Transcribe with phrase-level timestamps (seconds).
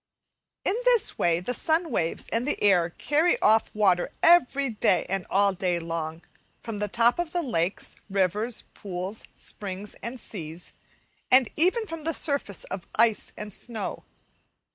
[0.65, 5.53] In this way the sun waves and the air carry off water everyday, and all
[5.53, 6.23] day long,
[6.63, 10.73] from the top of lakes, rivers, pools, springs, and seas,
[11.29, 14.03] and even from the surface of ice and snow.